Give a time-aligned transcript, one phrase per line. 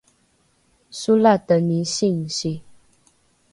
[0.99, 2.51] solateni singsi